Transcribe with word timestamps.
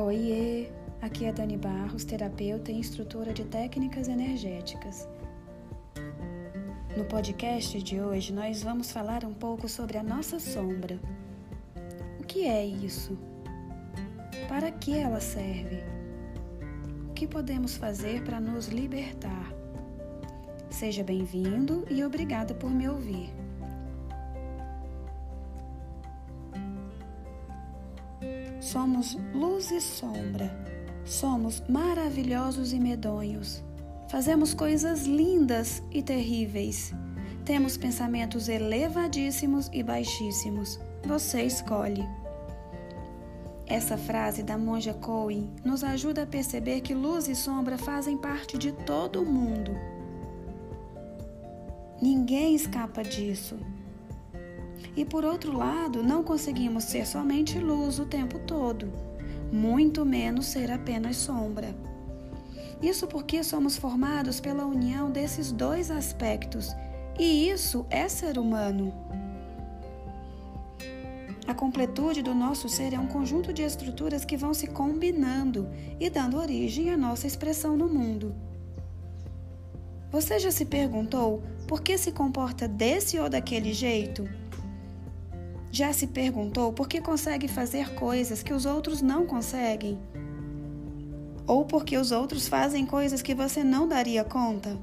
Oiê, 0.00 0.70
aqui 1.02 1.24
é 1.24 1.32
Dani 1.32 1.56
Barros, 1.56 2.04
terapeuta 2.04 2.70
e 2.70 2.76
instrutora 2.76 3.32
de 3.32 3.44
técnicas 3.44 4.06
energéticas. 4.06 5.08
No 6.96 7.04
podcast 7.04 7.82
de 7.82 8.00
hoje, 8.00 8.32
nós 8.32 8.62
vamos 8.62 8.92
falar 8.92 9.24
um 9.24 9.34
pouco 9.34 9.68
sobre 9.68 9.98
a 9.98 10.02
nossa 10.02 10.38
sombra. 10.38 11.00
O 12.20 12.22
que 12.22 12.46
é 12.46 12.64
isso? 12.64 13.18
Para 14.48 14.70
que 14.70 14.96
ela 14.96 15.18
serve? 15.18 15.82
O 17.10 17.12
que 17.12 17.26
podemos 17.26 17.76
fazer 17.76 18.22
para 18.22 18.40
nos 18.40 18.68
libertar? 18.68 19.52
Seja 20.70 21.02
bem-vindo 21.02 21.84
e 21.90 22.04
obrigada 22.04 22.54
por 22.54 22.70
me 22.70 22.88
ouvir. 22.88 23.34
Somos 28.72 29.16
luz 29.32 29.70
e 29.70 29.80
sombra. 29.80 30.54
Somos 31.02 31.62
maravilhosos 31.70 32.74
e 32.74 32.78
medonhos. 32.78 33.64
Fazemos 34.10 34.52
coisas 34.52 35.06
lindas 35.06 35.82
e 35.90 36.02
terríveis. 36.02 36.92
Temos 37.46 37.78
pensamentos 37.78 38.46
elevadíssimos 38.46 39.70
e 39.72 39.82
baixíssimos. 39.82 40.78
Você 41.06 41.44
escolhe. 41.44 42.06
Essa 43.66 43.96
frase 43.96 44.42
da 44.42 44.58
monja 44.58 44.92
Cohen 44.92 45.50
nos 45.64 45.82
ajuda 45.82 46.24
a 46.24 46.26
perceber 46.26 46.82
que 46.82 46.92
luz 46.92 47.26
e 47.26 47.34
sombra 47.34 47.78
fazem 47.78 48.18
parte 48.18 48.58
de 48.58 48.72
todo 48.72 49.24
mundo. 49.24 49.72
Ninguém 52.02 52.54
escapa 52.54 53.02
disso. 53.02 53.58
E 54.96 55.04
por 55.04 55.24
outro 55.24 55.56
lado, 55.56 56.02
não 56.02 56.22
conseguimos 56.22 56.84
ser 56.84 57.06
somente 57.06 57.58
luz 57.58 57.98
o 57.98 58.06
tempo 58.06 58.38
todo, 58.40 58.92
muito 59.52 60.04
menos 60.04 60.46
ser 60.46 60.70
apenas 60.70 61.16
sombra. 61.16 61.74
Isso 62.82 63.06
porque 63.06 63.42
somos 63.42 63.76
formados 63.76 64.40
pela 64.40 64.64
união 64.64 65.10
desses 65.10 65.50
dois 65.50 65.90
aspectos, 65.90 66.74
e 67.18 67.48
isso 67.48 67.84
é 67.90 68.08
ser 68.08 68.38
humano. 68.38 68.92
A 71.46 71.54
completude 71.54 72.22
do 72.22 72.34
nosso 72.34 72.68
ser 72.68 72.92
é 72.92 72.98
um 72.98 73.06
conjunto 73.06 73.54
de 73.54 73.62
estruturas 73.62 74.22
que 74.24 74.36
vão 74.36 74.52
se 74.52 74.66
combinando 74.66 75.66
e 75.98 76.10
dando 76.10 76.36
origem 76.36 76.90
à 76.90 76.96
nossa 76.96 77.26
expressão 77.26 77.74
no 77.74 77.88
mundo. 77.88 78.34
Você 80.10 80.38
já 80.38 80.50
se 80.50 80.66
perguntou 80.66 81.42
por 81.66 81.80
que 81.80 81.96
se 81.96 82.12
comporta 82.12 82.68
desse 82.68 83.18
ou 83.18 83.28
daquele 83.28 83.72
jeito? 83.72 84.28
Já 85.70 85.92
se 85.92 86.06
perguntou 86.06 86.72
por 86.72 86.88
que 86.88 87.00
consegue 87.00 87.46
fazer 87.46 87.94
coisas 87.94 88.42
que 88.42 88.52
os 88.52 88.64
outros 88.64 89.02
não 89.02 89.26
conseguem? 89.26 89.98
Ou 91.46 91.64
porque 91.64 91.96
os 91.96 92.10
outros 92.10 92.48
fazem 92.48 92.86
coisas 92.86 93.22
que 93.22 93.34
você 93.34 93.62
não 93.62 93.86
daria 93.86 94.24
conta? 94.24 94.78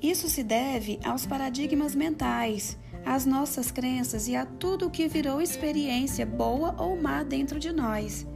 Isso 0.00 0.28
se 0.28 0.42
deve 0.42 0.98
aos 1.04 1.26
paradigmas 1.26 1.94
mentais, 1.94 2.76
às 3.04 3.24
nossas 3.24 3.70
crenças 3.70 4.26
e 4.26 4.34
a 4.34 4.46
tudo 4.46 4.86
o 4.86 4.90
que 4.90 5.08
virou 5.08 5.40
experiência 5.40 6.26
boa 6.26 6.74
ou 6.78 7.00
má 7.00 7.22
dentro 7.22 7.58
de 7.58 7.72
nós. 7.72 8.26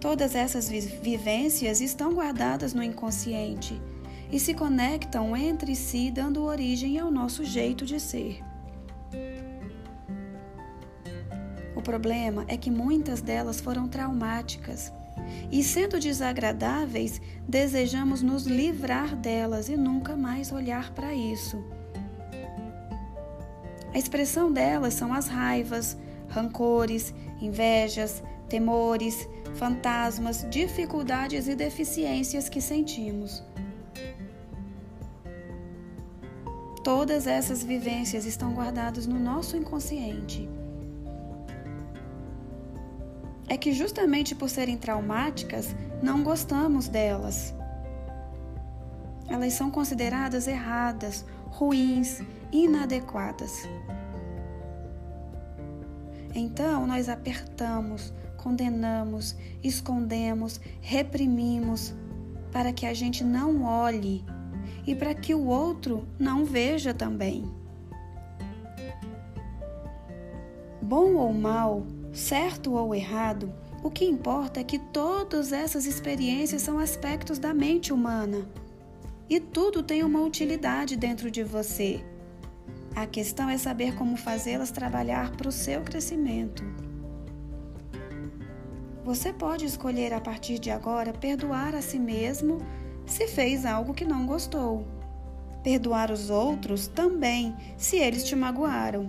Todas 0.00 0.34
essas 0.34 0.68
vivências 0.68 1.80
estão 1.80 2.12
guardadas 2.12 2.74
no 2.74 2.82
inconsciente 2.82 3.80
e 4.30 4.40
se 4.40 4.54
conectam 4.54 5.36
entre 5.36 5.74
si, 5.74 6.10
dando 6.10 6.44
origem 6.44 6.98
ao 6.98 7.10
nosso 7.10 7.44
jeito 7.44 7.84
de 7.84 8.00
ser. 8.00 8.42
O 11.74 11.82
problema 11.82 12.44
é 12.48 12.56
que 12.56 12.70
muitas 12.70 13.20
delas 13.20 13.60
foram 13.60 13.86
traumáticas 13.86 14.92
e, 15.50 15.62
sendo 15.62 16.00
desagradáveis, 16.00 17.20
desejamos 17.46 18.22
nos 18.22 18.46
livrar 18.46 19.14
delas 19.14 19.68
e 19.68 19.76
nunca 19.76 20.16
mais 20.16 20.50
olhar 20.52 20.92
para 20.92 21.14
isso. 21.14 21.62
A 23.92 23.98
expressão 23.98 24.52
delas 24.52 24.94
são 24.94 25.12
as 25.12 25.26
raivas, 25.26 25.96
rancores, 26.28 27.14
invejas, 27.40 28.22
temores, 28.48 29.28
fantasmas, 29.54 30.46
dificuldades 30.50 31.48
e 31.48 31.54
deficiências 31.54 32.48
que 32.48 32.60
sentimos. 32.60 33.42
Todas 36.86 37.26
essas 37.26 37.64
vivências 37.64 38.24
estão 38.24 38.54
guardadas 38.54 39.08
no 39.08 39.18
nosso 39.18 39.56
inconsciente. 39.56 40.48
É 43.48 43.56
que 43.56 43.72
justamente 43.72 44.36
por 44.36 44.48
serem 44.48 44.78
traumáticas, 44.78 45.74
não 46.00 46.22
gostamos 46.22 46.86
delas. 46.86 47.52
Elas 49.26 49.54
são 49.54 49.68
consideradas 49.68 50.46
erradas, 50.46 51.24
ruins, 51.46 52.22
inadequadas. 52.52 53.68
Então, 56.36 56.86
nós 56.86 57.08
apertamos, 57.08 58.14
condenamos, 58.36 59.34
escondemos, 59.60 60.60
reprimimos, 60.80 61.92
para 62.52 62.72
que 62.72 62.86
a 62.86 62.94
gente 62.94 63.24
não 63.24 63.64
olhe 63.64 64.24
e 64.86 64.94
para 64.94 65.14
que 65.14 65.34
o 65.34 65.46
outro 65.46 66.06
não 66.18 66.44
veja 66.44 66.94
também. 66.94 67.44
Bom 70.80 71.14
ou 71.14 71.32
mal, 71.32 71.84
certo 72.12 72.74
ou 72.74 72.94
errado, 72.94 73.52
o 73.82 73.90
que 73.90 74.04
importa 74.04 74.60
é 74.60 74.64
que 74.64 74.78
todas 74.78 75.52
essas 75.52 75.86
experiências 75.86 76.62
são 76.62 76.78
aspectos 76.78 77.38
da 77.38 77.52
mente 77.52 77.92
humana 77.92 78.46
e 79.28 79.40
tudo 79.40 79.82
tem 79.82 80.02
uma 80.02 80.20
utilidade 80.20 80.96
dentro 80.96 81.30
de 81.30 81.42
você. 81.42 82.04
A 82.94 83.06
questão 83.06 83.48
é 83.48 83.58
saber 83.58 83.94
como 83.94 84.16
fazê-las 84.16 84.70
trabalhar 84.70 85.32
para 85.36 85.48
o 85.48 85.52
seu 85.52 85.82
crescimento. 85.82 86.64
Você 89.04 89.32
pode 89.32 89.64
escolher 89.64 90.12
a 90.12 90.20
partir 90.20 90.58
de 90.58 90.70
agora 90.70 91.12
perdoar 91.12 91.74
a 91.74 91.82
si 91.82 91.98
mesmo 91.98 92.58
se 93.16 93.26
fez 93.26 93.64
algo 93.64 93.94
que 93.94 94.04
não 94.04 94.26
gostou. 94.26 94.86
Perdoar 95.62 96.10
os 96.10 96.28
outros 96.28 96.86
também, 96.86 97.56
se 97.78 97.96
eles 97.96 98.24
te 98.24 98.36
magoaram. 98.36 99.08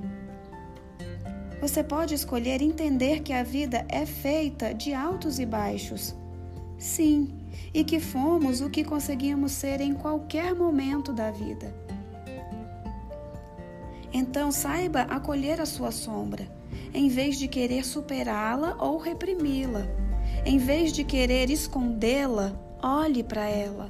Você 1.59 1.83
pode 1.83 2.13
escolher 2.13 2.61
entender 2.61 3.19
que 3.19 3.33
a 3.33 3.43
vida 3.43 3.85
é 3.89 4.05
feita 4.05 4.73
de 4.73 4.93
altos 4.93 5.39
e 5.39 5.45
baixos. 5.45 6.15
Sim, 6.77 7.27
e 7.73 7.83
que 7.83 7.99
fomos 7.99 8.61
o 8.61 8.69
que 8.69 8.81
conseguimos 8.81 9.51
ser 9.51 9.81
em 9.81 9.93
qualquer 9.93 10.55
momento 10.55 11.11
da 11.11 11.29
vida. 11.29 11.75
Então 14.13 14.53
saiba 14.53 15.01
acolher 15.01 15.59
a 15.59 15.65
sua 15.65 15.91
sombra, 15.91 16.47
em 16.93 17.09
vez 17.09 17.37
de 17.37 17.49
querer 17.49 17.83
superá-la 17.83 18.77
ou 18.79 18.97
reprimi-la, 18.97 19.85
em 20.45 20.57
vez 20.57 20.93
de 20.93 21.03
querer 21.03 21.49
escondê-la 21.49 22.66
Olhe 22.81 23.23
para 23.23 23.45
ela. 23.47 23.87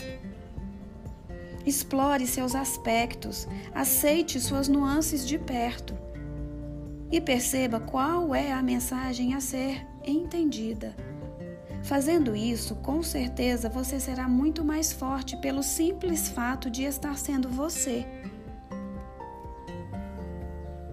Explore 1.66 2.25
seus 2.25 2.56
aspectos, 2.56 3.48
aceite 3.75 4.40
suas 4.40 4.68
nuances 4.68 5.28
de 5.28 5.38
perto 5.38 5.94
e 7.12 7.20
perceba 7.22 7.80
qual 7.80 8.34
é 8.34 8.52
a 8.52 8.62
mensagem 8.62 9.34
a 9.34 9.40
ser 9.42 9.86
entendida. 10.06 10.96
Fazendo 11.84 12.36
isso, 12.36 12.75
com 12.75 13.02
certeza 13.02 13.70
você 13.70 14.00
será 14.00 14.28
muito 14.28 14.64
mais 14.64 14.92
forte 14.92 15.38
pelo 15.38 15.64
simples 15.64 16.28
fato 16.28 16.69
de 16.69 16.83
estar 16.83 17.18
sendo 17.18 17.50
você. 17.50 18.06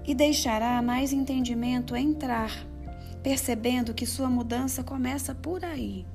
E 0.04 0.14
deixará 0.14 0.80
mais 0.82 1.12
entendimento 1.12 1.96
entrar, 1.96 2.50
percebendo 3.22 3.94
que 3.94 4.06
sua 4.06 4.28
mudança 4.28 4.84
começa 4.84 5.34
por 5.34 5.64
aí. 5.64 6.06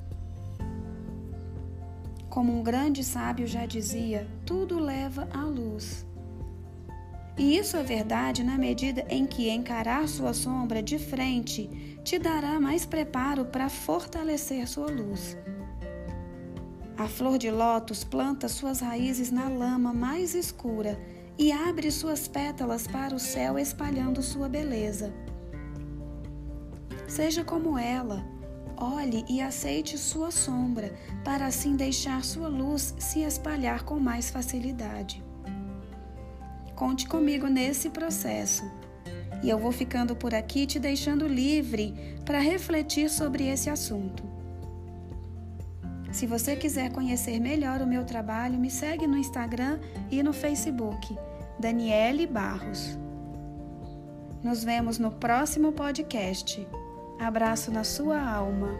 Como 2.30 2.56
um 2.56 2.62
grande 2.62 3.02
sábio 3.02 3.44
já 3.44 3.66
dizia, 3.66 4.24
tudo 4.46 4.78
leva 4.78 5.28
à 5.32 5.42
luz. 5.42 6.06
E 7.36 7.58
isso 7.58 7.76
é 7.76 7.82
verdade 7.82 8.44
na 8.44 8.56
medida 8.56 9.04
em 9.08 9.26
que 9.26 9.50
encarar 9.50 10.06
sua 10.06 10.32
sombra 10.32 10.80
de 10.80 10.96
frente 10.96 11.68
te 12.04 12.20
dará 12.20 12.60
mais 12.60 12.86
preparo 12.86 13.46
para 13.46 13.68
fortalecer 13.68 14.68
sua 14.68 14.86
luz. 14.86 15.36
A 16.96 17.08
flor 17.08 17.36
de 17.36 17.50
lótus 17.50 18.04
planta 18.04 18.46
suas 18.46 18.80
raízes 18.80 19.32
na 19.32 19.48
lama 19.48 19.92
mais 19.92 20.32
escura 20.34 21.00
e 21.36 21.50
abre 21.50 21.90
suas 21.90 22.28
pétalas 22.28 22.86
para 22.86 23.14
o 23.14 23.18
céu 23.18 23.58
espalhando 23.58 24.22
sua 24.22 24.48
beleza. 24.48 25.12
Seja 27.08 27.42
como 27.42 27.76
ela, 27.76 28.24
Olhe 28.80 29.26
e 29.28 29.42
aceite 29.42 29.98
sua 29.98 30.30
sombra, 30.30 30.94
para 31.22 31.44
assim 31.44 31.76
deixar 31.76 32.24
sua 32.24 32.48
luz 32.48 32.94
se 32.98 33.20
espalhar 33.20 33.84
com 33.84 34.00
mais 34.00 34.30
facilidade. 34.30 35.22
Conte 36.74 37.06
comigo 37.06 37.46
nesse 37.46 37.90
processo. 37.90 38.64
E 39.42 39.50
eu 39.50 39.58
vou 39.58 39.70
ficando 39.70 40.16
por 40.16 40.34
aqui 40.34 40.66
te 40.66 40.78
deixando 40.78 41.28
livre 41.28 41.94
para 42.24 42.38
refletir 42.38 43.10
sobre 43.10 43.46
esse 43.46 43.68
assunto. 43.68 44.24
Se 46.10 46.26
você 46.26 46.56
quiser 46.56 46.90
conhecer 46.90 47.38
melhor 47.38 47.82
o 47.82 47.86
meu 47.86 48.04
trabalho, 48.04 48.58
me 48.58 48.70
segue 48.70 49.06
no 49.06 49.18
Instagram 49.18 49.78
e 50.10 50.22
no 50.22 50.32
Facebook, 50.32 51.16
Daniele 51.58 52.26
Barros. 52.26 52.98
Nos 54.42 54.64
vemos 54.64 54.98
no 54.98 55.10
próximo 55.10 55.72
podcast. 55.72 56.66
Abraço 57.20 57.70
na 57.70 57.84
sua 57.84 58.18
alma. 58.18 58.70